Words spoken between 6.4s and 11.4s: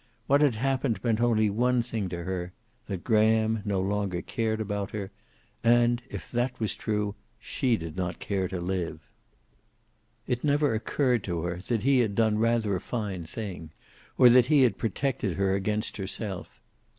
was true, she did not care to live. It never occurred